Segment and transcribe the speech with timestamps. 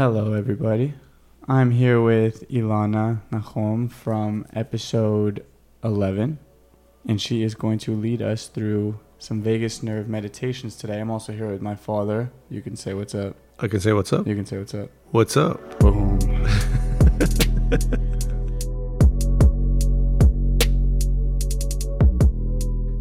[0.00, 0.94] Hello, everybody.
[1.46, 5.44] I'm here with Ilana Nahom from episode
[5.84, 6.38] 11,
[7.06, 11.00] and she is going to lead us through some vagus nerve meditations today.
[11.00, 12.32] I'm also here with my father.
[12.48, 13.36] You can say what's up.
[13.58, 14.26] I can say what's up.
[14.26, 14.88] You can say what's up.
[15.10, 15.78] What's up?
[15.80, 16.18] Boom.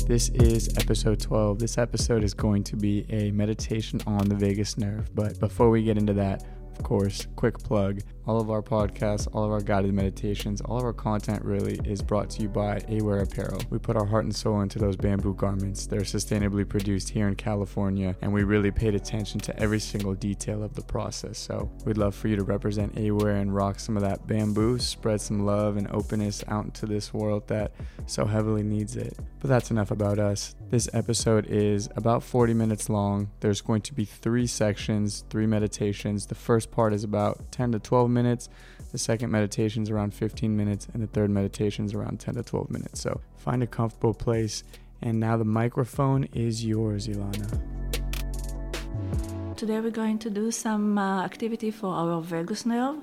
[0.09, 1.59] This is episode 12.
[1.59, 5.13] This episode is going to be a meditation on the vagus nerve.
[5.13, 6.43] But before we get into that,
[6.79, 10.83] of course, quick plug all of our podcasts, all of our guided meditations, all of
[10.83, 13.59] our content really is brought to you by Aware Apparel.
[13.71, 15.87] We put our heart and soul into those bamboo garments.
[15.87, 20.61] They're sustainably produced here in California, and we really paid attention to every single detail
[20.61, 21.39] of the process.
[21.39, 25.21] So we'd love for you to represent Aware and rock some of that bamboo, spread
[25.21, 27.71] some love and openness out into this world that
[28.05, 29.17] so heavily needs it.
[29.39, 30.53] But that's enough about us.
[30.69, 33.31] This episode is about 40 minutes long.
[33.39, 36.27] There's going to be three sections, three meditations.
[36.27, 38.49] The first part is about 10 to 12 minutes.
[38.91, 42.43] The second meditation is around 15 minutes, and the third meditation is around 10 to
[42.43, 43.01] 12 minutes.
[43.01, 44.63] So find a comfortable place.
[45.01, 47.59] And now the microphone is yours, Ilana.
[49.55, 52.97] Today we're going to do some uh, activity for our vagus nerve.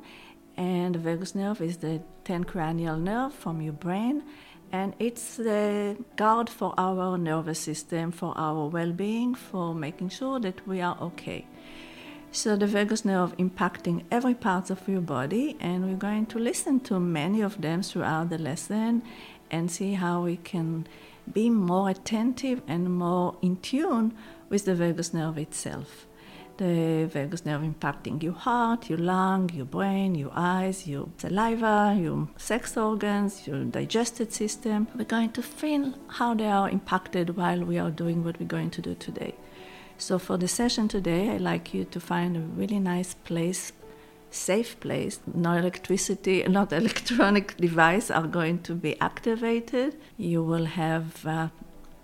[0.56, 4.25] And the vagus nerve is the 10 cranial nerve from your brain.
[4.73, 10.41] And it's the guard for our nervous system, for our well being, for making sure
[10.41, 11.47] that we are okay.
[12.37, 16.81] So the vagus nerve impacting every part of your body, and we're going to listen
[16.81, 19.03] to many of them throughout the lesson
[19.51, 20.87] and see how we can
[21.33, 24.12] be more attentive and more in tune
[24.51, 26.07] with the vagus nerve itself.
[26.59, 32.29] The vagus nerve impacting your heart, your lung, your brain, your eyes, your saliva, your
[32.37, 34.89] sex organs, your digestive system.
[34.95, 38.73] We're going to feel how they are impacted while we are doing what we're going
[38.73, 39.34] to do today.
[39.98, 43.72] So for the session today, I'd like you to find a really nice place,
[44.30, 45.20] safe place.
[45.33, 49.97] No electricity, not electronic device are going to be activated.
[50.19, 51.51] You will have a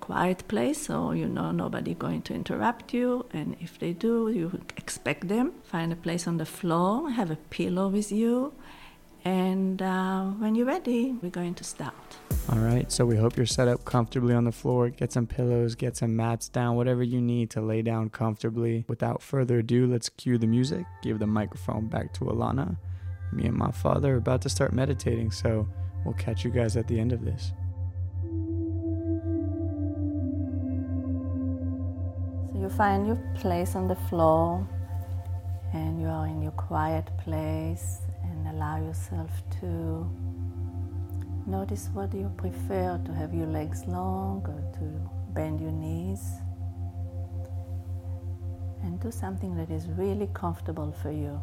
[0.01, 3.27] quiet place, so you know nobody going to interrupt you.
[3.33, 5.53] And if they do, you expect them.
[5.63, 7.11] Find a place on the floor.
[7.11, 8.53] Have a pillow with you.
[9.25, 11.95] And uh, when you're ready, we're going to start.
[12.51, 14.89] All right, so we hope you're set up comfortably on the floor.
[14.89, 18.85] Get some pillows, get some mats down, whatever you need to lay down comfortably.
[18.89, 22.77] Without further ado, let's cue the music, give the microphone back to Ilana.
[23.33, 25.69] Me and my father are about to start meditating, so
[26.05, 27.53] we'll catch you guys at the end of this.
[32.53, 34.67] So you find your place on the floor
[35.73, 38.12] and you are in your quiet place and
[38.53, 39.31] allow yourself
[39.61, 40.11] to
[41.47, 44.85] notice what you prefer to have your legs long or to
[45.33, 46.23] bend your knees
[48.83, 51.41] and do something that is really comfortable for you.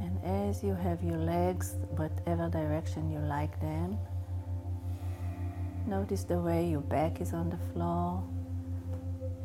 [0.00, 3.98] And as you have your legs, whatever direction you like them,
[5.86, 8.22] notice the way your back is on the floor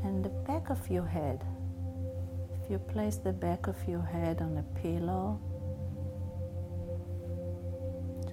[0.03, 1.43] and the back of your head.
[2.63, 5.39] If you place the back of your head on a pillow,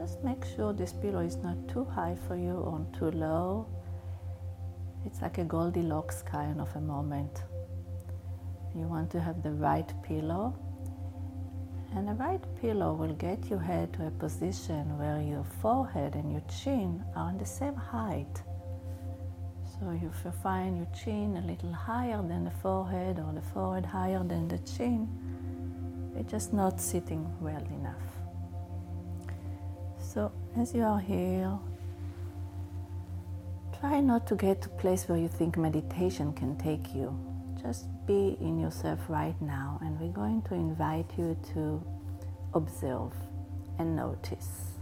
[0.09, 3.67] just make sure this pillow is not too high for you or too low.
[5.05, 7.43] It's like a Goldilocks kind of a moment.
[8.75, 10.55] You want to have the right pillow,
[11.95, 16.33] and the right pillow will get your head to a position where your forehead and
[16.33, 18.43] your chin are on the same height.
[19.79, 23.85] So if you find your chin a little higher than the forehead or the forehead
[23.85, 25.07] higher than the chin,
[26.17, 28.18] it's just not sitting well enough.
[30.19, 31.57] So as you are here,
[33.79, 37.17] try not to get to a place where you think meditation can take you.
[37.63, 41.81] Just be in yourself right now, and we're going to invite you to
[42.53, 43.13] observe
[43.79, 44.73] and notice.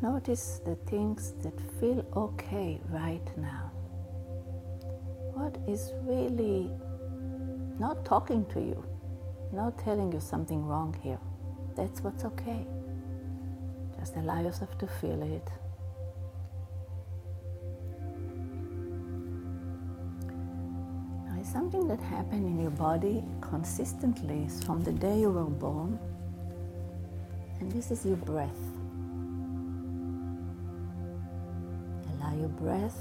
[0.00, 3.70] Notice the things that feel okay right now.
[5.34, 6.70] What is really
[7.78, 8.82] not talking to you,
[9.52, 11.20] not telling you something wrong here.
[11.76, 12.66] That's what's okay.
[13.98, 15.48] Just allow yourself to feel it.
[21.26, 25.98] Now, it's something that happened in your body consistently from the day you were born,
[27.60, 28.50] and this is your breath.
[32.12, 32.98] Allow your breath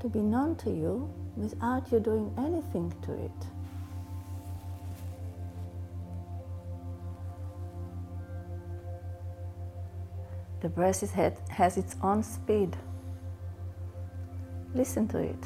[0.00, 3.53] to be known to you without you doing anything to it.
[10.64, 12.74] The breath head, has its own speed.
[14.74, 15.44] Listen to it.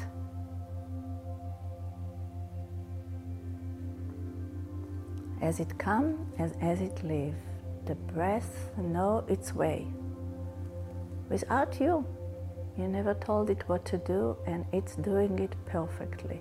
[5.41, 7.35] As it comes and as it leaves,
[7.85, 9.87] the breath knows its way.
[11.27, 12.05] Without you,
[12.77, 16.39] you never told it what to do and it's doing it perfectly.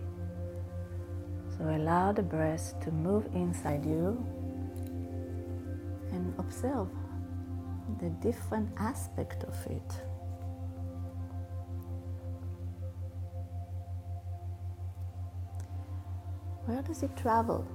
[1.56, 4.24] So allow the breath to move inside you
[6.12, 6.86] and observe
[8.00, 9.92] the different aspect of it.
[16.66, 17.66] Where does it travel?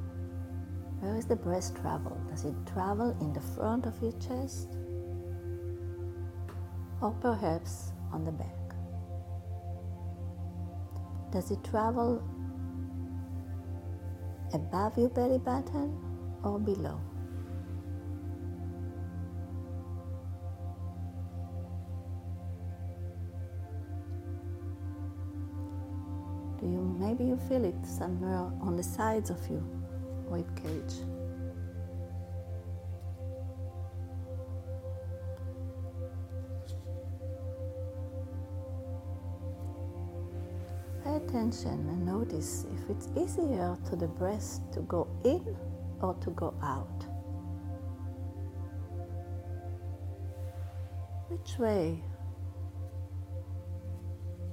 [1.00, 2.16] Where is the breath travel?
[2.30, 4.70] Does it travel in the front of your chest?
[7.02, 8.76] Or perhaps on the back?
[11.32, 12.24] Does it travel
[14.54, 15.98] above your belly button
[16.44, 17.02] or below?
[27.04, 29.64] Maybe you feel it somewhere on the sides of your
[30.30, 30.96] rib cage?
[41.04, 45.58] Pay attention and notice if it's easier to the breath to go in
[46.02, 47.06] or to go out.
[51.28, 52.02] Which way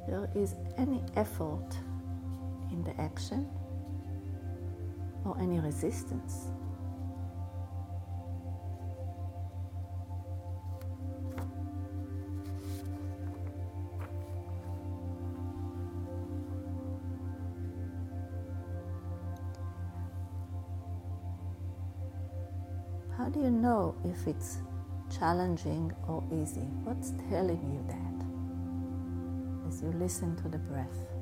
[0.08, 1.76] there is any effort
[2.80, 3.46] in the action
[5.24, 6.46] or any resistance.
[23.16, 24.58] How do you know if it's
[25.10, 26.66] challenging or easy?
[26.84, 31.19] What's telling you that as you listen to the breath?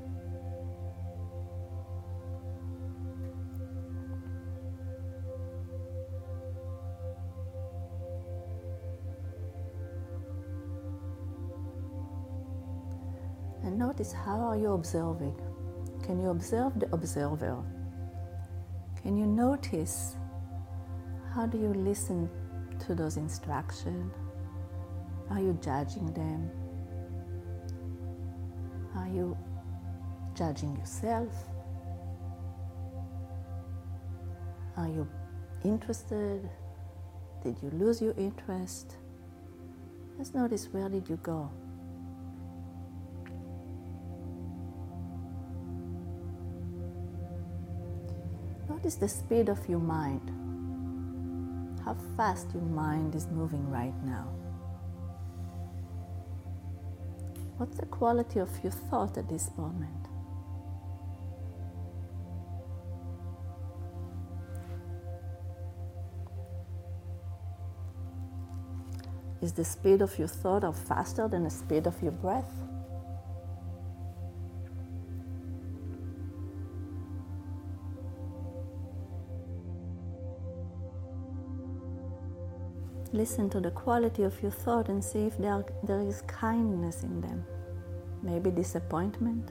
[13.98, 15.34] Notice how are you observing?
[16.04, 17.60] Can you observe the observer?
[19.02, 20.14] Can you notice
[21.34, 22.30] how do you listen
[22.86, 24.12] to those instructions?
[25.30, 26.48] Are you judging them?
[28.94, 29.36] Are you
[30.32, 31.32] judging yourself?
[34.76, 35.08] Are you
[35.64, 36.48] interested?
[37.42, 38.94] Did you lose your interest?
[40.16, 41.50] Let's notice where did you go?
[48.78, 50.30] Notice the speed of your mind.
[51.84, 54.28] How fast your mind is moving right now.
[57.56, 60.06] What's the quality of your thought at this moment?
[69.42, 72.54] Is the speed of your thought faster than the speed of your breath?
[83.12, 87.20] Listen to the quality of your thought and see if there, there is kindness in
[87.22, 87.44] them.
[88.22, 89.50] Maybe disappointment.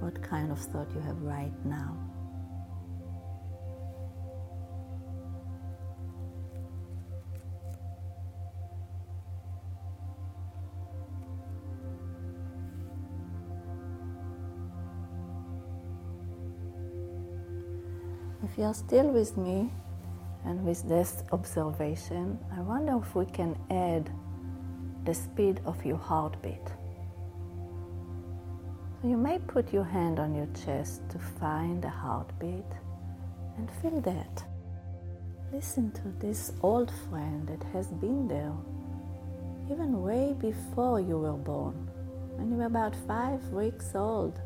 [0.00, 2.11] What kind of thought you have right now?
[18.52, 19.70] If you are still with me
[20.44, 24.10] and with this observation, I wonder if we can add
[25.06, 26.66] the speed of your heartbeat.
[29.00, 32.70] So you may put your hand on your chest to find the heartbeat
[33.56, 34.44] and feel that.
[35.50, 38.52] Listen to this old friend that has been there
[39.70, 41.88] even way before you were born.
[42.36, 44.38] When you were about five weeks old,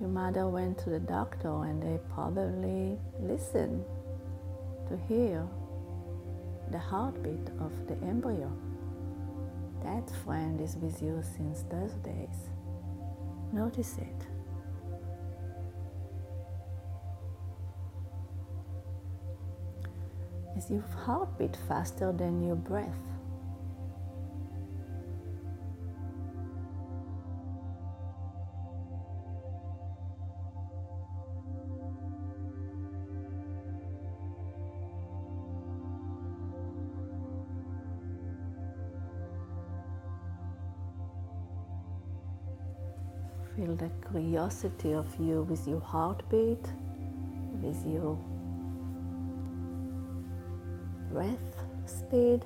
[0.00, 3.84] your mother went to the doctor and they probably listened
[4.88, 5.46] to hear
[6.70, 8.50] the heartbeat of the embryo.
[9.82, 12.48] That friend is with you since those days.
[13.52, 14.26] Notice it.
[20.56, 23.09] Is your heartbeat faster than your breath?
[43.80, 46.66] The curiosity of you with your heartbeat,
[47.62, 48.18] with your
[51.10, 52.44] breath speed,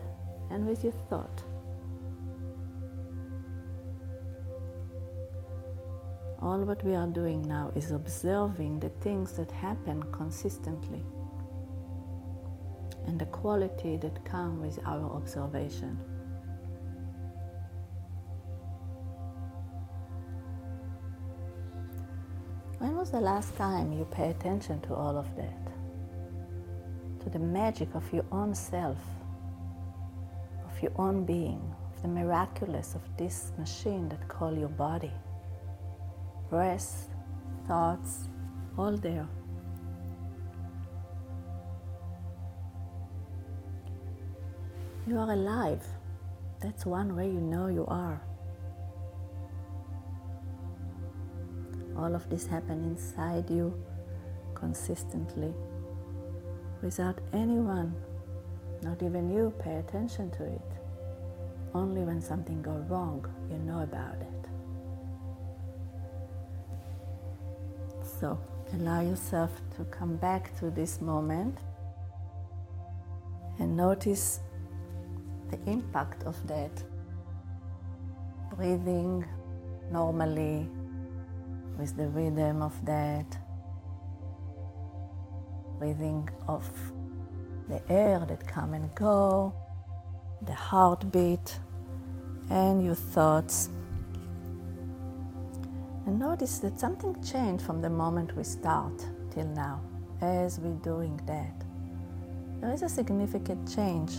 [0.50, 1.42] and with your thought.
[6.40, 11.02] All what we are doing now is observing the things that happen consistently
[13.08, 15.98] and the quality that come with our observation.
[23.14, 25.68] The last time you pay attention to all of that?
[27.22, 28.98] To the magic of your own self,
[30.66, 31.62] of your own being,
[31.94, 35.12] of the miraculous of this machine that call your body.
[36.50, 37.08] Breath,
[37.68, 38.26] thoughts,
[38.76, 39.28] all there.
[45.06, 45.86] You are alive.
[46.58, 48.20] That's one way you know you are.
[52.04, 53.72] All of this happen inside you
[54.54, 55.54] consistently
[56.82, 57.94] without anyone,
[58.82, 60.60] not even you, pay attention to it.
[61.72, 64.42] Only when something goes wrong, you know about it.
[68.20, 68.38] So
[68.74, 71.56] allow yourself to come back to this moment
[73.58, 74.40] and notice
[75.50, 76.82] the impact of that.
[78.54, 79.24] Breathing
[79.90, 80.68] normally
[81.78, 83.26] with the rhythm of that.
[85.78, 86.64] Breathing of
[87.68, 89.54] the air that come and go,
[90.42, 91.58] the heartbeat,
[92.50, 93.68] and your thoughts.
[96.06, 99.80] And notice that something changed from the moment we start till now
[100.20, 101.64] as we're doing that.
[102.60, 104.12] There is a significant change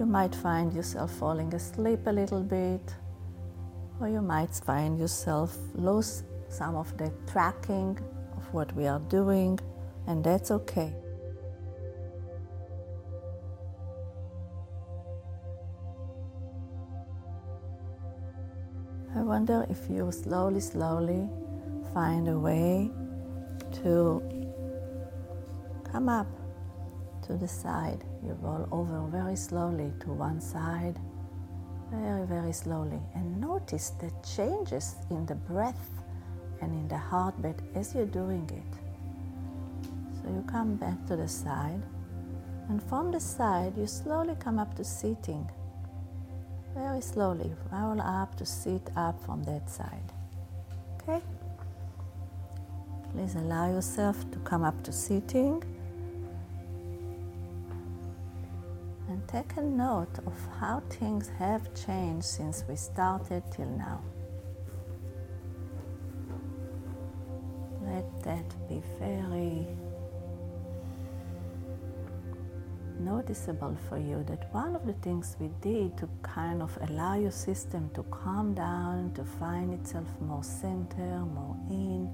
[0.00, 2.94] you might find yourself falling asleep a little bit,
[4.00, 7.98] or you might find yourself lose some of the tracking
[8.36, 9.58] of what we are doing,
[10.06, 10.92] and that's okay.
[19.14, 21.28] I wonder if you slowly, slowly
[21.94, 22.90] find a way
[23.82, 24.22] to
[25.90, 26.26] come up
[27.26, 28.04] to the side.
[28.24, 30.98] You roll over very slowly to one side,
[31.92, 35.99] very, very slowly, and notice the changes in the breath
[36.60, 38.72] and in the heartbeat as you're doing it.
[40.22, 41.82] So you come back to the side,
[42.68, 45.48] and from the side, you slowly come up to sitting.
[46.74, 50.12] Very slowly, roll up to sit up from that side.
[51.02, 51.20] Okay?
[53.12, 55.62] Please allow yourself to come up to sitting.
[59.10, 64.00] and take a note of how things have changed since we started till now.
[68.22, 69.66] That be very
[73.00, 77.30] noticeable for you that one of the things we did to kind of allow your
[77.30, 82.10] system to calm down, to find itself more center, more in,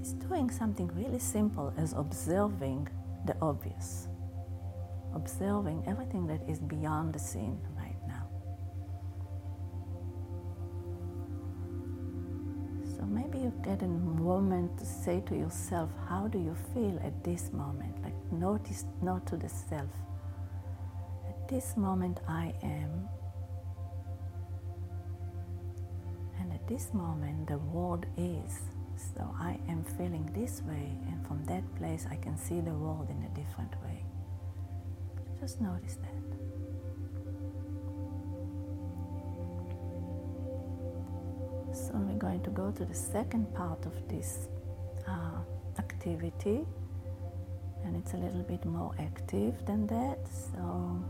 [0.00, 2.88] is doing something really simple as observing
[3.26, 4.08] the obvious.
[5.14, 7.58] Observing everything that is beyond the scene
[13.66, 18.00] get a moment to say to yourself, how do you feel at this moment?
[18.02, 19.90] Like notice, not to the self.
[21.28, 23.08] At this moment, I am.
[26.38, 28.60] And at this moment, the world is.
[29.14, 33.08] So I am feeling this way, and from that place, I can see the world
[33.10, 34.04] in a different way.
[35.40, 36.15] Just notice that.
[41.76, 44.48] So we're going to go to the second part of this
[45.06, 45.40] uh,
[45.78, 46.64] activity,
[47.84, 50.18] and it's a little bit more active than that.
[50.26, 51.04] So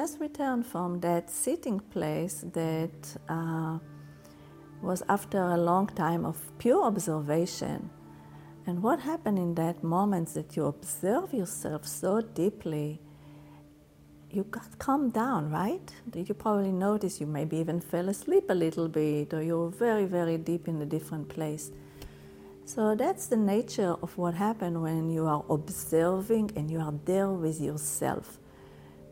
[0.00, 3.78] just returned from that sitting place that uh,
[4.80, 7.90] was after a long time of pure observation.
[8.66, 12.98] And what happened in that moment that you observe yourself so deeply,
[14.30, 15.88] you got calmed down, right?
[16.14, 20.06] You probably notice you maybe even fell asleep a little bit, or you were very,
[20.06, 21.72] very deep in a different place.
[22.64, 27.28] So that's the nature of what happened when you are observing and you are there
[27.28, 28.39] with yourself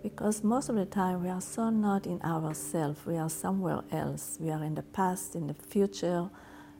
[0.08, 4.38] Because most of the time we are so not in ourselves, we are somewhere else.
[4.40, 6.30] We are in the past, in the future,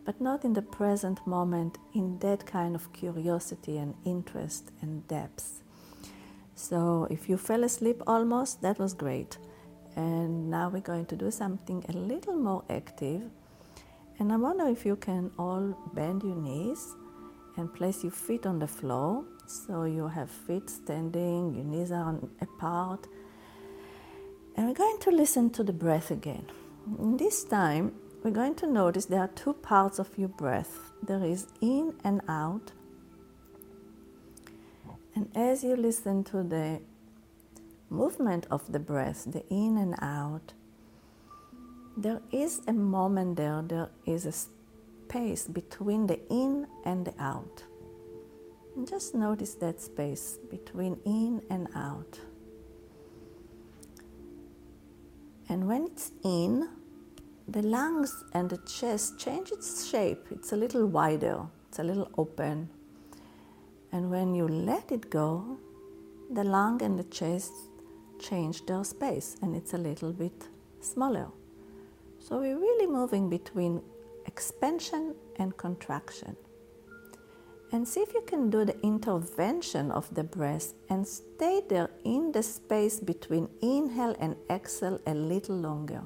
[0.06, 5.62] but not in the present moment in that kind of curiosity and interest and depth.
[6.54, 9.36] So if you fell asleep almost, that was great.
[9.94, 13.22] And now we're going to do something a little more active.
[14.18, 16.96] And I wonder if you can all bend your knees
[17.58, 19.22] and place your feet on the floor.
[19.46, 23.06] So you have feet standing, your knees are apart.
[24.58, 26.44] And we're going to listen to the breath again.
[26.98, 27.92] And this time,
[28.24, 32.22] we're going to notice there are two parts of your breath there is in and
[32.28, 32.72] out.
[35.14, 36.80] And as you listen to the
[37.88, 40.54] movement of the breath, the in and out,
[41.96, 47.62] there is a moment there, there is a space between the in and the out.
[48.74, 52.18] And just notice that space between in and out.
[55.48, 56.68] And when it's in,
[57.48, 60.26] the lungs and the chest change its shape.
[60.30, 62.68] It's a little wider, it's a little open,
[63.92, 65.58] and when you let it go,
[66.30, 67.52] the lung and the chest
[68.20, 70.48] change their space and it's a little bit
[70.80, 71.28] smaller.
[72.18, 73.80] So we're really moving between
[74.26, 76.36] expansion and contraction.
[77.70, 82.32] And see if you can do the intervention of the breath and stay there in
[82.32, 86.02] the space between inhale and exhale a little longer.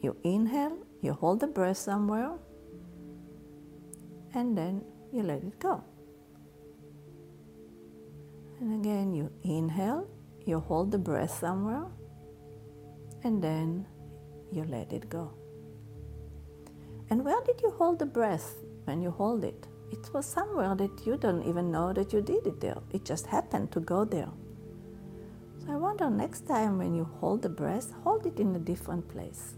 [0.00, 2.32] You inhale, you hold the breath somewhere,
[4.34, 5.84] and then you let it go.
[8.60, 10.08] And again, you inhale,
[10.46, 11.86] you hold the breath somewhere,
[13.22, 13.86] and then
[14.50, 15.32] you let it go.
[17.10, 18.56] And where did you hold the breath
[18.88, 19.68] when you hold it?
[19.92, 22.78] It was somewhere that you don't even know that you did it there.
[22.90, 24.30] It just happened to go there.
[25.58, 29.06] So I wonder next time when you hold the breath, hold it in a different
[29.08, 29.54] place.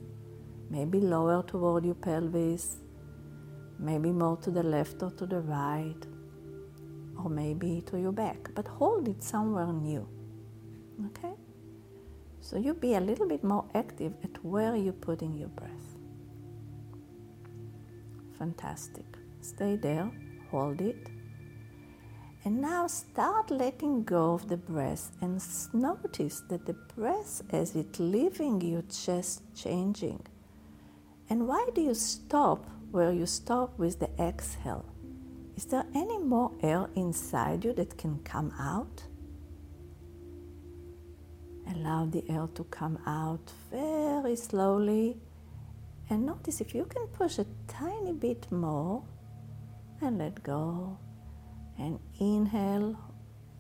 [0.68, 2.78] Maybe lower toward your pelvis,
[3.78, 6.02] maybe more to the left or to the right,
[7.22, 10.06] or maybe to your back, but hold it somewhere new.
[11.06, 11.34] Okay?
[12.40, 15.96] So you be a little bit more active at where you're putting your breath.
[18.38, 19.09] Fantastic.
[19.54, 20.10] Stay there,
[20.50, 21.08] hold it.
[22.44, 27.98] And now start letting go of the breath and notice that the breath as it
[27.98, 30.20] leaving your chest changing.
[31.28, 34.84] And why do you stop where you stop with the exhale.
[35.56, 39.04] Is there any more air inside you that can come out?
[41.74, 45.16] Allow the air to come out very slowly
[46.08, 49.04] and notice if you can push a tiny bit more
[50.00, 50.96] and let go.
[51.78, 52.96] And inhale,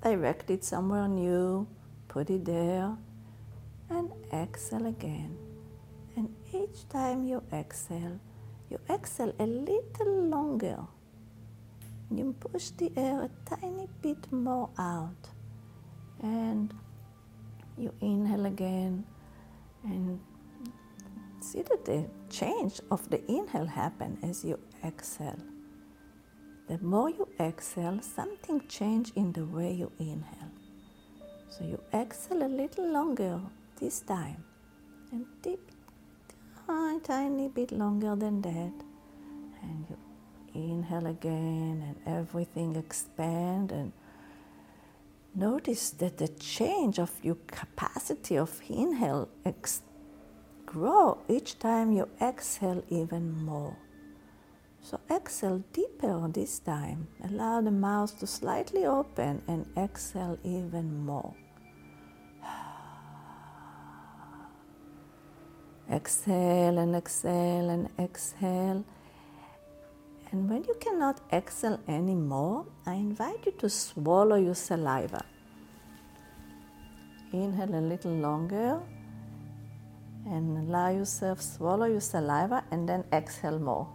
[0.02, 1.66] direct it somewhere new,
[2.08, 2.96] put it there,
[3.88, 5.36] and exhale again.
[6.16, 8.18] And each time you exhale,
[8.68, 10.78] you exhale a little longer.
[12.10, 15.28] You push the air a tiny bit more out.
[16.22, 16.74] And
[17.78, 19.04] you inhale again
[19.84, 20.20] and
[21.40, 25.40] see that the change of the inhale happen as you exhale.
[26.70, 30.52] The more you exhale, something change in the way you inhale.
[31.48, 33.40] So you exhale a little longer
[33.80, 34.44] this time
[35.10, 35.58] and deep
[36.68, 38.72] a tiny bit longer than that.
[39.62, 39.96] And you
[40.54, 43.92] inhale again, and everything expand and
[45.34, 49.82] notice that the change of your capacity of inhale ex-
[50.66, 53.76] grow each time you exhale even more.
[54.82, 57.08] So exhale deeper this time.
[57.24, 61.34] Allow the mouth to slightly open and exhale even more.
[65.92, 68.82] Exhale and exhale and exhale.
[70.32, 75.24] And when you cannot exhale anymore, I invite you to swallow your saliva.
[77.32, 78.80] Inhale a little longer
[80.26, 83.88] and allow yourself swallow your saliva and then exhale more.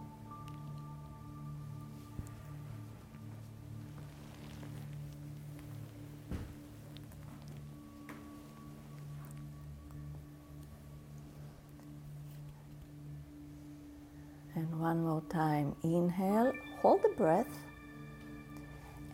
[15.36, 15.68] Time.
[15.82, 17.54] Inhale, hold the breath,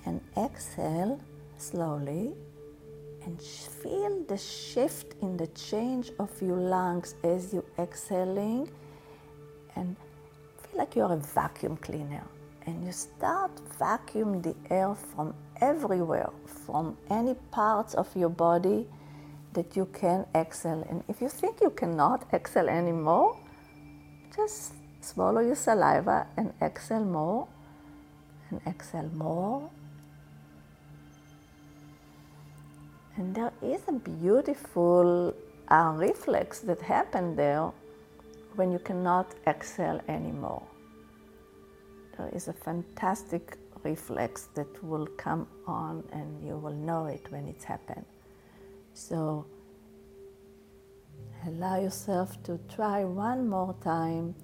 [0.06, 1.14] and exhale
[1.58, 2.24] slowly.
[3.24, 3.40] And
[3.82, 8.62] feel the shift in the change of your lungs as you're exhaling.
[9.76, 9.96] And
[10.62, 12.26] feel like you're a vacuum cleaner.
[12.66, 16.30] and you start vacuum the air from everywhere,
[16.66, 18.86] from any parts of your body
[19.52, 20.86] that you can exhale.
[20.88, 23.36] And if you think you cannot exhale anymore,
[24.34, 27.48] just swallow your saliva and exhale more
[28.50, 29.70] and exhale more.
[33.16, 35.34] And there is a beautiful
[35.68, 37.70] uh, reflex that happens there
[38.54, 40.62] when you cannot exhale anymore.
[42.16, 47.48] There is a fantastic reflex that will come on and you will know it when
[47.48, 48.04] it's happened.
[48.94, 49.46] So
[51.46, 54.34] allow yourself to try one more time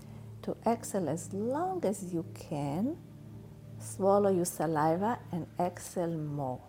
[0.42, 2.96] to exhale as long as you can.
[3.78, 6.60] Swallow your saliva and exhale more.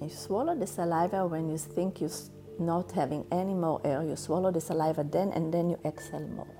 [0.00, 2.10] You swallow the saliva when you think you're
[2.58, 4.02] not having any more air.
[4.02, 6.59] You swallow the saliva then and then you exhale more.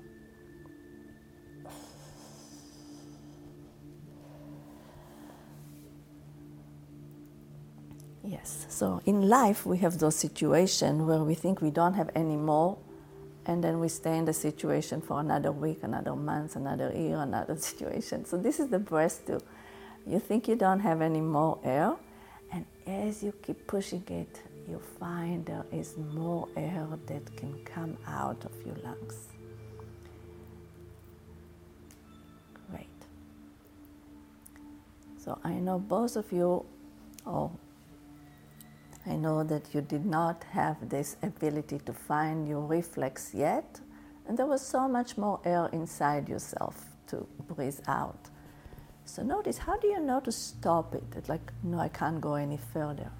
[8.81, 12.79] So in life we have those situations where we think we don't have any more,
[13.45, 17.55] and then we stay in the situation for another week, another month, another year, another
[17.69, 18.25] situation.
[18.25, 19.39] So this is the breath too.
[20.07, 21.93] You think you don't have any more air,
[22.51, 27.95] and as you keep pushing it, you find there is more air that can come
[28.07, 29.27] out of your lungs.
[32.71, 32.99] Great.
[35.23, 36.65] So I know both of you,
[37.27, 37.51] oh,
[39.07, 43.79] I know that you did not have this ability to find your reflex yet,
[44.27, 48.29] and there was so much more air inside yourself to breathe out.
[49.05, 51.03] So notice how do you know to stop it?
[51.15, 53.11] It's like, no, I can't go any further.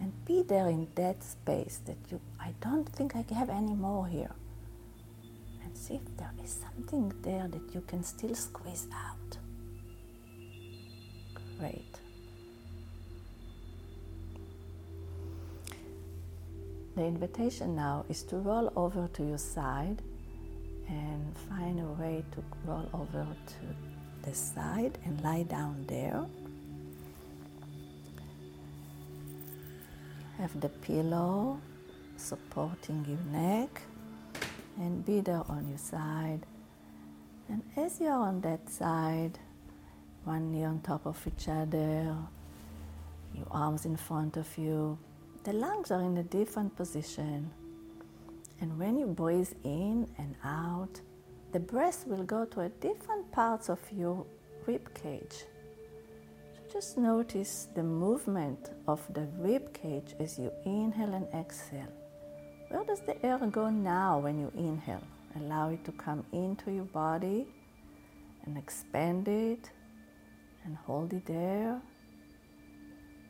[0.00, 4.06] And be there in that space that you, I don't think I have any more
[4.06, 4.34] here.
[5.62, 9.38] And see if there is something there that you can still squeeze out.
[11.58, 11.91] Great.
[16.94, 20.02] The invitation now is to roll over to your side
[20.88, 26.22] and find a way to roll over to the side and lie down there.
[30.36, 31.58] Have the pillow
[32.18, 33.80] supporting your neck
[34.78, 36.40] and be there on your side.
[37.48, 39.38] And as you're on that side,
[40.24, 42.14] one knee on top of each other,
[43.34, 44.98] your arms in front of you,
[45.44, 47.50] the lungs are in a different position.
[48.60, 51.00] And when you breathe in and out,
[51.50, 54.24] the breath will go to a different parts of your
[54.66, 55.44] rib cage.
[56.54, 61.92] So just notice the movement of the rib cage as you inhale and exhale.
[62.68, 65.02] Where does the air go now when you inhale?
[65.36, 67.46] Allow it to come into your body
[68.44, 69.70] and expand it
[70.64, 71.80] and hold it there.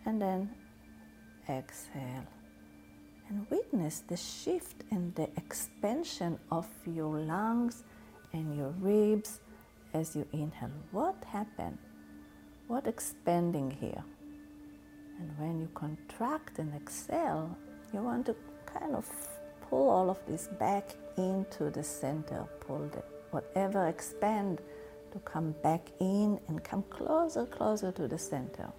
[0.05, 0.51] And then
[1.49, 2.27] exhale
[3.29, 7.85] and witness the shift and the expansion of your lungs
[8.33, 9.41] and your ribs
[9.95, 10.71] as you inhale.
[10.91, 11.79] What happened?
[12.69, 14.05] What expanding here?
[15.19, 17.57] And when you contract and exhale,
[17.93, 19.09] you want to kind of
[19.69, 22.45] pull all of this back into the center.
[22.61, 24.61] Pull the whatever expand
[25.13, 28.71] to come back in and come closer, closer to the center.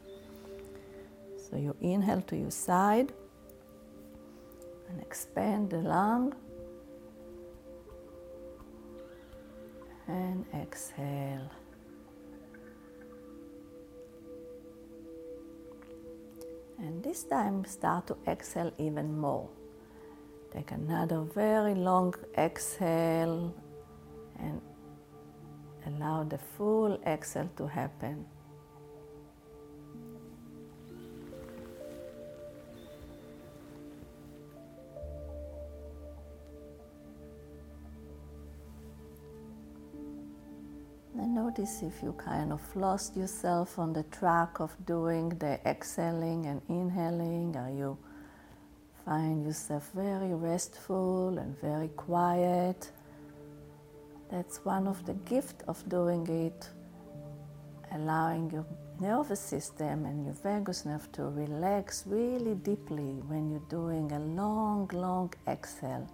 [1.53, 3.13] So you inhale to your side
[4.89, 6.33] and expand the lung
[10.07, 11.51] and exhale.
[16.79, 19.47] And this time start to exhale even more.
[20.51, 23.53] Take another very long exhale
[24.39, 24.59] and
[25.85, 28.25] allow the full exhale to happen.
[41.15, 46.47] And notice if you kind of lost yourself on the track of doing the exhaling
[46.47, 47.97] and inhaling, or you
[49.05, 52.89] find yourself very restful and very quiet.
[54.31, 56.67] That's one of the gifts of doing it,
[57.91, 58.65] allowing your
[58.99, 64.89] nervous system and your vagus nerve to relax really deeply when you're doing a long,
[64.93, 66.07] long exhale.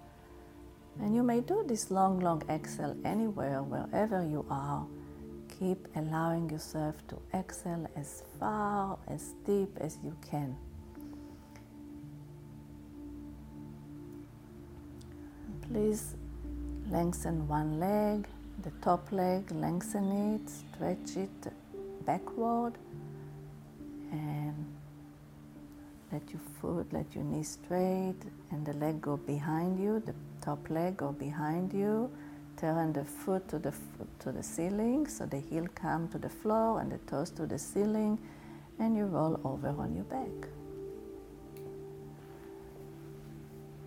[1.02, 4.86] And you may do this long, long exhale anywhere, wherever you are.
[5.60, 10.56] Keep allowing yourself to exhale as far, as deep as you can.
[15.62, 16.16] Please
[16.90, 18.28] lengthen one leg,
[18.64, 21.54] the top leg, lengthen it, stretch it
[22.06, 22.74] backward,
[24.12, 24.66] and
[26.12, 30.70] let your foot, let your knee straight, and the leg go behind you, the top
[30.70, 32.10] leg go behind you.
[32.58, 33.74] Turn the foot to the
[34.20, 37.58] to the ceiling, so the heel come to the floor and the toes to the
[37.58, 38.20] ceiling,
[38.80, 40.50] and you roll over on your back.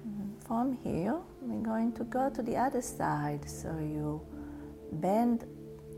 [0.08, 0.46] Mm-hmm.
[0.46, 3.48] from here, we're going to go to the other side.
[3.48, 4.20] So you
[4.92, 5.44] bend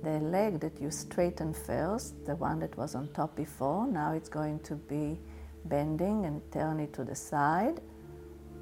[0.02, 3.86] the leg that you straighten first, the one that was on top before.
[3.86, 5.18] Now it's going to be
[5.64, 7.80] bending and turn it to the side,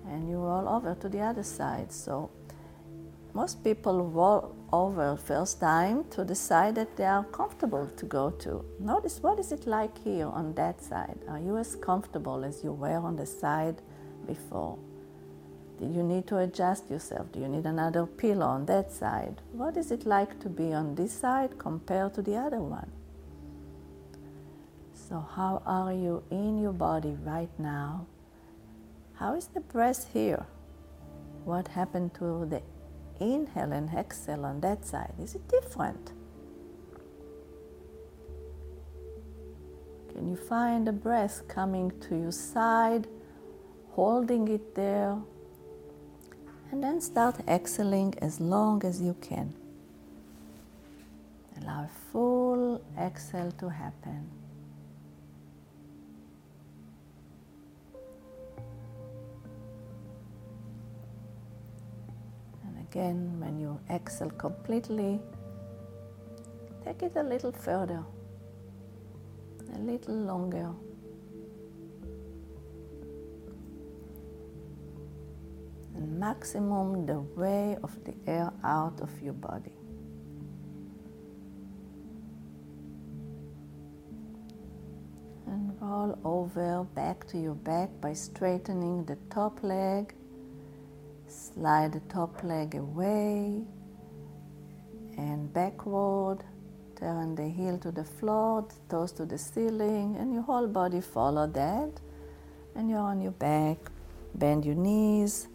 [0.07, 1.93] and you roll over to the other side.
[1.93, 2.31] So
[3.35, 8.31] most people roll over first time to the side that they are comfortable to go
[8.31, 8.65] to.
[8.79, 11.19] Notice what is it like here on that side?
[11.29, 13.81] Are you as comfortable as you were on the side
[14.27, 14.79] before?
[15.79, 17.33] Do you need to adjust yourself?
[17.33, 19.41] Do you need another pillow on that side?
[19.53, 22.91] What is it like to be on this side compared to the other one?
[24.93, 28.07] So, how are you in your body right now?
[29.23, 30.45] How is the breath here?
[31.45, 32.61] What happened to the
[33.21, 35.15] inhale and exhale on that side?
[35.23, 36.11] Is it different?
[40.13, 43.07] Can you find the breath coming to your side,
[43.93, 45.17] holding it there,
[46.73, 49.55] and then start exhaling as long as you can.
[51.61, 54.42] Allow a full exhale to happen.
[62.93, 65.19] Again, when you exhale completely,
[66.85, 68.05] take it a little further,
[69.75, 70.71] a little longer.
[75.95, 79.77] and maximum the way of the air out of your body.
[85.47, 90.15] And roll over back to your back by straightening the top leg.
[91.55, 93.63] Slide the top leg away
[95.17, 96.39] and backward.
[96.97, 101.01] Turn the heel to the floor, the toes to the ceiling, and your whole body
[101.01, 101.91] follow that.
[102.75, 103.79] And you're on your back.
[104.35, 105.49] Bend your knees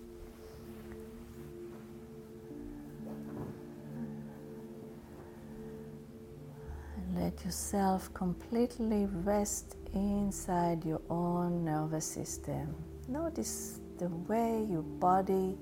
[7.17, 12.75] let yourself completely rest inside your own nervous system.
[13.07, 15.57] Notice the way your body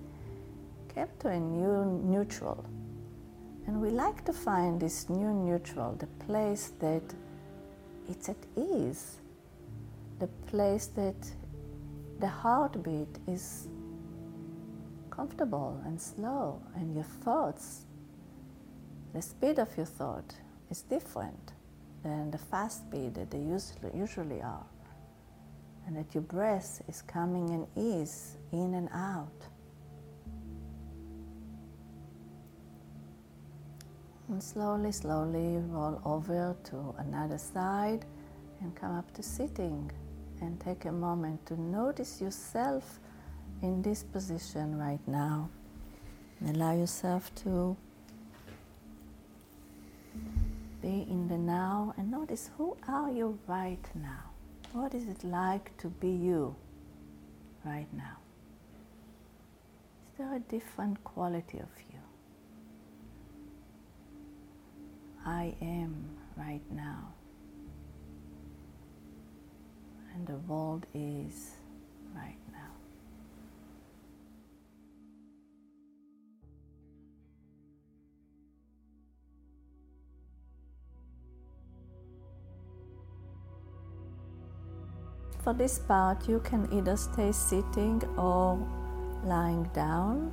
[0.95, 2.65] came to a new neutral.
[3.67, 7.03] And we like to find this new neutral, the place that
[8.07, 9.17] it's at ease,
[10.19, 11.15] the place that
[12.19, 13.67] the heartbeat is
[15.09, 17.81] comfortable and slow, and your thoughts,
[19.13, 20.33] the speed of your thought
[20.69, 21.53] is different
[22.03, 24.65] than the fast speed that they usually, usually are.
[25.87, 29.54] And that your breath is coming in ease in and out.
[34.35, 38.03] And slowly, slowly roll over to another side
[38.59, 39.89] and come up to sitting
[40.41, 42.99] and take a moment to notice yourself
[43.61, 45.49] in this position right now.
[46.41, 47.77] And allow yourself to
[50.81, 54.31] be in the now and notice who are you right now?
[54.73, 56.53] What is it like to be you
[57.63, 58.17] right now?
[60.11, 61.94] Is there a different quality of you?
[65.25, 66.05] I am
[66.37, 67.13] right now.
[70.13, 71.55] And the world is
[72.15, 72.71] right now.
[85.43, 88.59] For this part, you can either stay sitting or
[89.23, 90.31] lying down.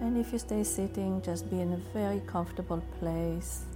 [0.00, 3.67] And if you stay sitting, just be in a very comfortable place.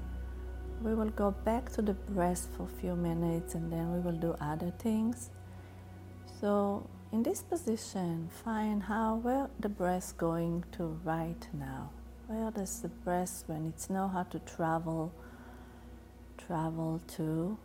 [0.83, 4.19] We will go back to the breath for a few minutes and then we will
[4.19, 5.31] do other things.
[6.41, 11.91] So, in this position, find how where the breath going to right now.
[12.27, 15.13] Where does the breath, when it's know how to travel,
[16.37, 17.57] travel to,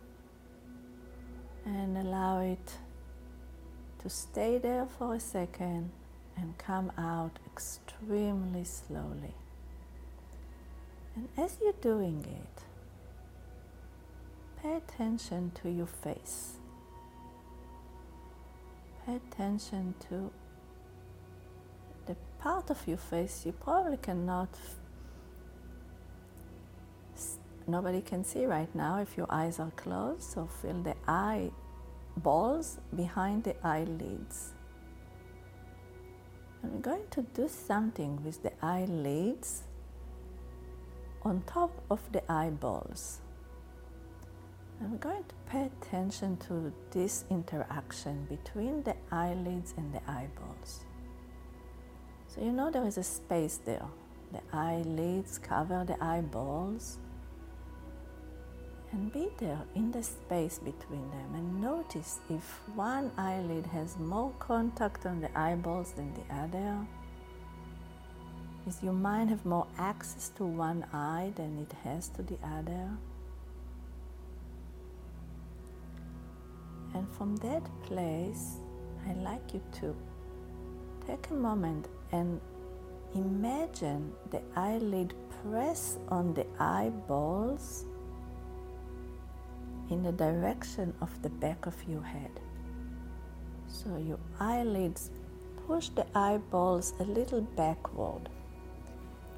[1.64, 2.78] and allow it
[4.00, 5.90] to stay there for a second
[6.36, 9.34] and come out extremely slowly.
[11.16, 12.57] And as you're doing it,
[14.62, 16.54] pay attention to your face.
[19.04, 20.30] Pay attention to
[22.06, 24.48] the part of your face you probably cannot,
[27.66, 30.22] nobody can see right now if your eyes are closed.
[30.22, 31.50] So feel the eye
[32.16, 34.52] balls behind the eyelids.
[36.62, 39.62] We're going to do something with the eyelids
[41.22, 43.20] on top of the eyeballs.
[44.80, 50.84] We're going to pay attention to this interaction between the eyelids and the eyeballs.
[52.28, 53.86] So you know there is a space there.
[54.32, 56.98] The eyelids cover the eyeballs.
[58.92, 64.32] And be there in the space between them and notice if one eyelid has more
[64.38, 66.78] contact on the eyeballs than the other.
[68.64, 72.90] Does your mind have more access to one eye than it has to the other?
[77.16, 78.58] From that place,
[79.08, 79.94] I'd like you to
[81.06, 82.40] take a moment and
[83.14, 87.86] imagine the eyelid press on the eyeballs
[89.90, 92.30] in the direction of the back of your head.
[93.66, 95.10] So your eyelids
[95.66, 98.28] push the eyeballs a little backward.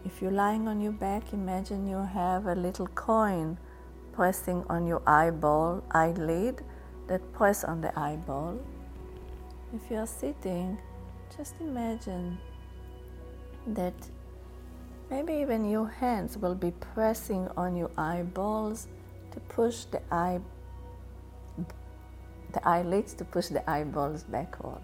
[0.04, 3.58] If you're lying on your back, imagine you have a little coin
[4.12, 6.62] pressing on your eyeball, eyelid
[7.10, 8.56] that press on the eyeball.
[9.74, 10.78] If you're sitting,
[11.36, 12.38] just imagine
[13.74, 13.94] that
[15.10, 18.86] maybe even your hands will be pressing on your eyeballs
[19.32, 20.40] to push the eye
[22.52, 24.82] the eyelids to push the eyeballs backward.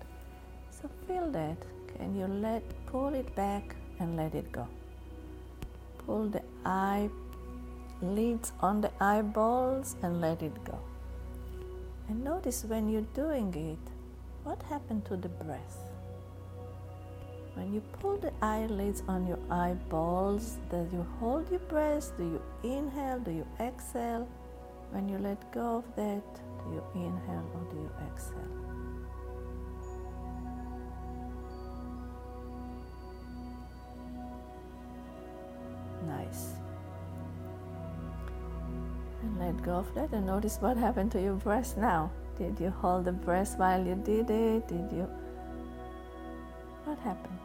[0.71, 1.57] So feel that.
[1.97, 4.69] Can you let pull it back and let it go?
[5.99, 10.79] Pull the eyelids on the eyeballs and let it go.
[12.09, 13.93] And notice when you're doing it,
[14.45, 15.79] what happened to the breath?
[17.55, 22.13] When you pull the eyelids on your eyeballs, do you hold your breath?
[22.17, 23.19] Do you inhale?
[23.19, 24.29] Do you exhale?
[24.91, 26.23] When you let go of that,
[26.63, 28.66] do you inhale or do you exhale?
[39.67, 42.13] Go of that and notice what happened to your breath now.
[42.39, 44.69] Did you hold the breath while you did it?
[44.69, 45.09] Did you?
[46.85, 47.39] What happened?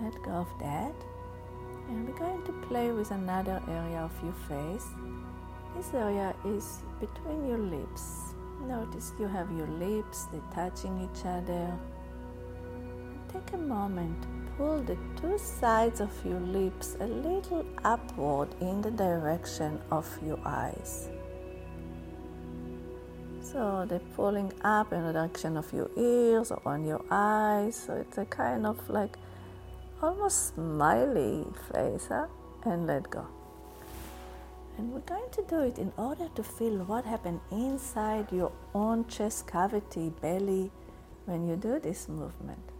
[0.00, 0.94] let go of that.
[1.88, 4.86] And we're going to play with another area of your face.
[5.76, 8.34] This area is between your lips.
[8.68, 11.76] Notice you have your lips, they're touching each other.
[13.32, 14.24] take a moment
[14.56, 20.38] pull the two sides of your lips a little upward in the direction of your
[20.44, 21.08] eyes.
[23.42, 27.76] So they're pulling up in the direction of your ears or on your eyes.
[27.76, 29.16] So it's a kind of like
[30.02, 32.26] almost smiley face huh?
[32.64, 33.26] and let go.
[34.78, 39.06] And we're going to do it in order to feel what happened inside your own
[39.06, 40.70] chest cavity, belly,
[41.24, 42.75] when you do this movement.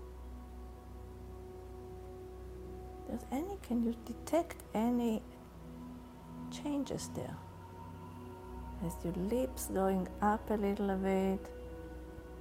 [3.11, 5.23] Does any, can you detect any
[6.51, 7.37] changes there?
[8.85, 11.41] As your lips going up a little bit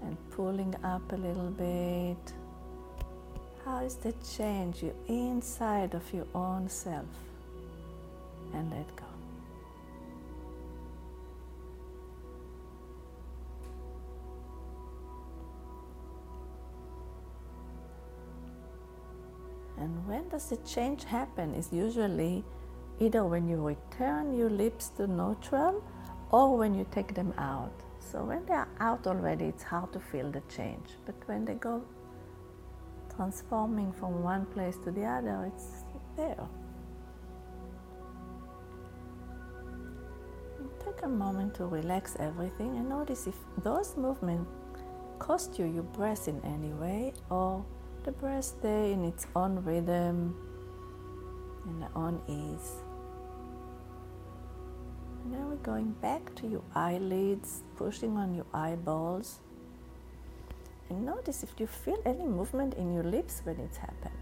[0.03, 2.33] and pulling up a little bit
[3.65, 7.07] how is the change you inside of your own self?
[8.53, 9.04] And let go.
[19.85, 21.53] And when does the change happen?
[21.53, 22.43] Is usually
[22.99, 25.83] either when you return your lips to neutral
[26.31, 27.75] or when you take them out.
[27.99, 30.89] So when they are out already, it's hard to feel the change.
[31.05, 31.83] But when they go
[33.15, 35.83] transforming from one place to the other, it's
[36.17, 36.47] there.
[40.83, 44.47] take a moment to relax everything and notice if those movements
[45.17, 47.65] cost you your breath in any way or
[48.05, 50.35] the breath stay in its own rhythm,
[51.65, 52.71] in its own ease.
[55.23, 59.39] And then we're going back to your eyelids, pushing on your eyeballs.
[60.89, 64.13] And notice if you feel any movement in your lips when it's happened.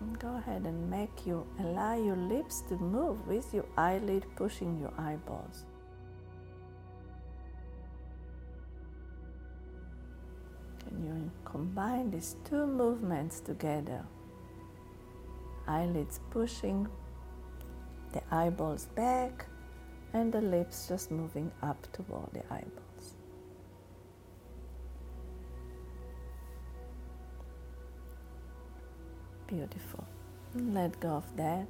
[0.00, 4.80] And go ahead and make you allow your lips to move with your eyelid pushing
[4.80, 5.66] your eyeballs.
[11.04, 14.04] you combine these two movements together
[15.66, 16.88] eyelids pushing,
[18.12, 19.46] the eyeballs back,
[20.12, 23.14] and the lips just moving up toward the eyeballs.
[29.46, 30.04] Beautiful.
[30.54, 31.68] Let go of that.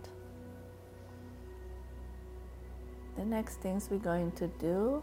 [3.16, 5.02] The next things we're going to do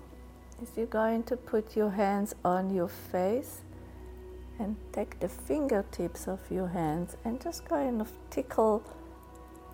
[0.62, 3.62] is you're going to put your hands on your face
[4.60, 8.84] and take the fingertips of your hands and just kind of tickle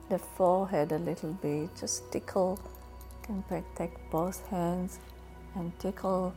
[0.10, 1.70] the forehead a little bit.
[1.80, 2.60] Just tickle.
[3.28, 5.00] You can take both hands
[5.56, 6.34] and tickle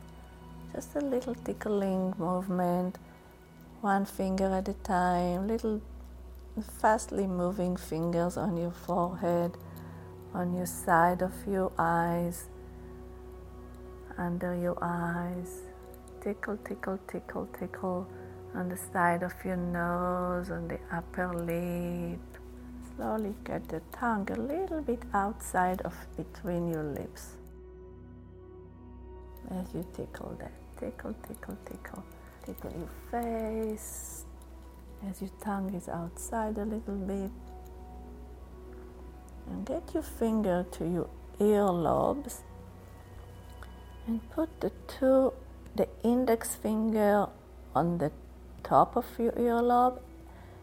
[0.73, 2.97] just a little tickling movement,
[3.81, 5.81] one finger at a time, little
[6.81, 9.57] fastly moving fingers on your forehead,
[10.33, 12.45] on your side of your eyes,
[14.17, 15.61] under your eyes.
[16.21, 18.07] Tickle, tickle, tickle, tickle
[18.55, 22.19] on the side of your nose, on the upper lip.
[22.95, 27.37] Slowly get the tongue a little bit outside of between your lips
[29.51, 30.51] as you tickle that.
[30.79, 32.03] Tickle, tickle, tickle.
[32.45, 34.25] Tickle your face
[35.07, 37.31] as your tongue is outside a little bit.
[39.49, 42.41] And get your finger to your earlobes
[44.07, 45.33] and put the two,
[45.75, 47.27] the index finger
[47.75, 48.11] on the
[48.59, 49.99] top of your earlobe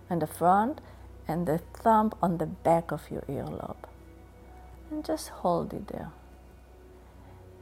[0.09, 0.81] and the front,
[1.29, 3.89] and the thumb on the back of your earlobe.
[4.91, 6.13] And just hold it there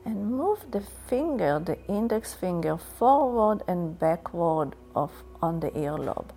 [0.04, 5.10] and move the finger, the index finger, forward and backward of,
[5.40, 6.28] on the earlobe.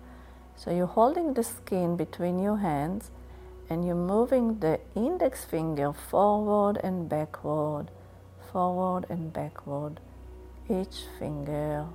[0.56, 3.10] So you're holding the skin between your hands
[3.70, 7.88] and you're moving the index finger forward and backward,
[8.50, 10.00] forward and backward,
[10.70, 11.86] each finger,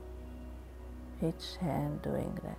[1.23, 2.57] each hand doing that.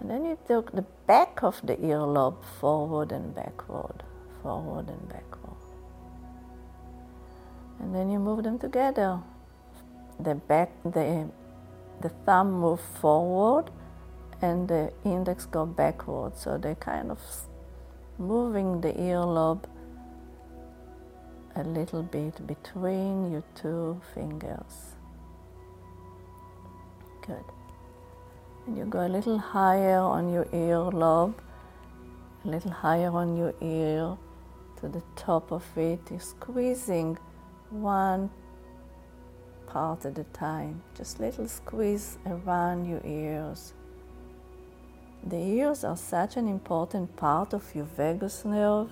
[0.00, 4.02] And then you took the back of the earlobe forward and backward,
[4.42, 5.42] forward and backward
[7.82, 9.20] and then you move them together.
[10.20, 11.28] The back, the,
[12.00, 13.70] the thumb move forward
[14.40, 16.36] and the index go backward.
[16.36, 17.18] So they're kind of
[18.18, 19.64] moving the earlobe
[21.56, 24.94] a little bit between your two fingers.
[27.26, 27.44] Good.
[28.66, 31.34] And you go a little higher on your earlobe,
[32.44, 34.16] a little higher on your ear
[34.80, 36.00] to the top of it.
[36.10, 37.18] You're squeezing
[37.70, 38.30] one
[39.66, 40.82] part at a time.
[40.96, 43.72] Just little squeeze around your ears.
[45.24, 48.90] The ears are such an important part of your vagus nerve,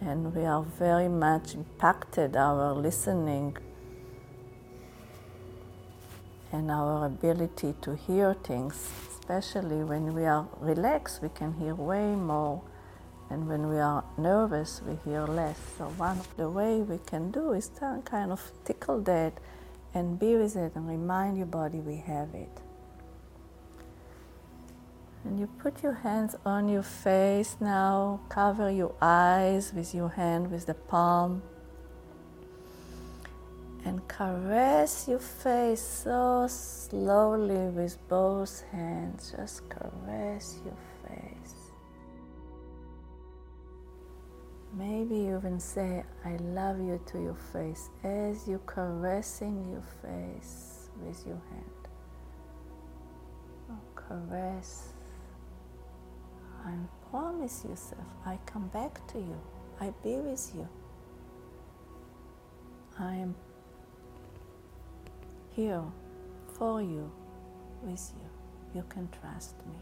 [0.00, 3.56] and we are very much impacted our listening
[6.52, 12.14] and our ability to hear things, especially when we are relaxed, we can hear way
[12.14, 12.62] more
[13.30, 15.56] and when we are nervous, we hear less.
[15.78, 19.34] So, one of the way we can do is to kind of tickle that
[19.94, 22.50] and be with it and remind your body we have it.
[25.24, 30.50] And you put your hands on your face now, cover your eyes with your hand,
[30.50, 31.42] with the palm,
[33.84, 39.34] and caress your face so slowly with both hands.
[39.36, 40.76] Just caress your
[41.06, 41.54] face.
[44.76, 51.26] Maybe even say, I love you to your face as you're caressing your face with
[51.26, 51.88] your hand.
[53.70, 54.92] Oh, caress
[56.66, 59.40] and promise yourself, I come back to you,
[59.80, 60.68] I be with you.
[62.98, 63.34] I am
[65.60, 65.84] here
[66.56, 67.10] for you,
[67.82, 68.78] with you.
[68.78, 69.74] You can trust me.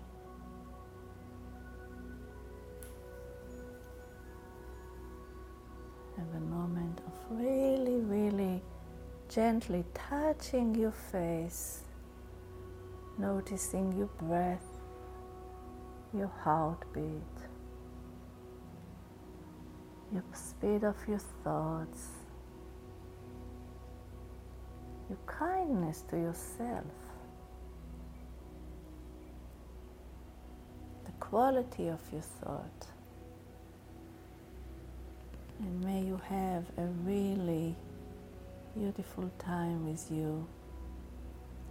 [6.16, 8.60] Have a moment of really, really
[9.28, 11.82] gently touching your face,
[13.16, 14.66] noticing your breath,
[16.12, 17.36] your heartbeat,
[20.12, 22.17] your speed of your thoughts,
[25.08, 26.84] your kindness to yourself,
[31.04, 32.86] the quality of your thought.
[35.60, 37.74] And may you have a really
[38.76, 40.46] beautiful time with you.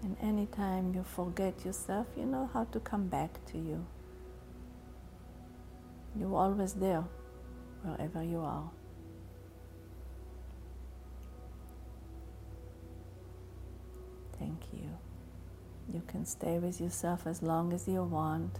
[0.03, 3.85] And anytime you forget yourself, you know how to come back to you.
[6.19, 7.03] You're always there,
[7.83, 8.69] wherever you are.
[14.39, 14.89] Thank you.
[15.93, 18.59] You can stay with yourself as long as you want.